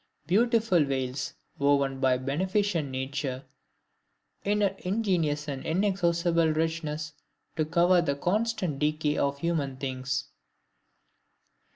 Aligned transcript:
Beautiful 0.25 0.83
veils 0.83 1.35
woven 1.59 1.99
by 1.99 2.17
beneficent 2.17 2.89
Nature, 2.89 3.45
in 4.43 4.61
her 4.61 4.75
ingenious 4.79 5.47
and 5.47 5.63
inexhaustible 5.63 6.47
richness, 6.51 7.13
to 7.55 7.65
cover 7.65 8.01
the 8.01 8.15
constant 8.15 8.79
decay 8.79 9.19
of 9.19 9.37
human 9.41 9.77
things! 9.77 10.29